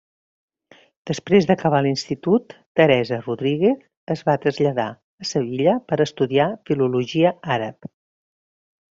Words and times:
Després 1.09 1.47
d'acabar 1.49 1.81
l'Institut, 1.87 2.55
Teresa 2.79 3.19
Rodríguez 3.27 3.83
es 4.15 4.23
va 4.29 4.35
traslladar 4.45 4.85
a 5.23 5.27
Sevilla 5.33 5.75
per 5.91 5.99
estudiar 6.07 6.47
Filologia 6.71 7.35
Àrab. 7.57 7.89